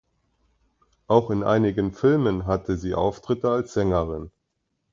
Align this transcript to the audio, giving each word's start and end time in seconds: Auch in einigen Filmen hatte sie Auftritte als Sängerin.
Auch 1.05 1.29
in 1.29 1.43
einigen 1.43 1.91
Filmen 1.93 2.47
hatte 2.47 2.75
sie 2.75 2.95
Auftritte 2.95 3.51
als 3.51 3.73
Sängerin. 3.73 4.31